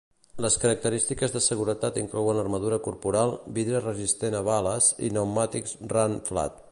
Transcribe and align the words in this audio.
Les 0.43 0.55
característiques 0.61 1.33
de 1.35 1.41
seguretat 1.47 1.99
inclouen 2.03 2.39
armadura 2.45 2.79
corporal, 2.87 3.35
vidre 3.59 3.85
resistent 3.85 4.39
a 4.39 4.43
bales 4.51 4.89
i 5.09 5.13
pneumàtics 5.15 5.81
run-flat. 5.97 6.63